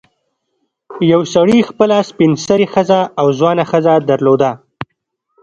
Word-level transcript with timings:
یو 1.11 1.21
سړي 1.33 1.59
خپله 1.69 1.97
سپین 2.09 2.31
سرې 2.45 2.67
ښځه 2.73 2.99
او 3.19 3.27
ځوانه 3.39 3.63
ښځه 3.71 3.93
درلوده. 4.09 4.51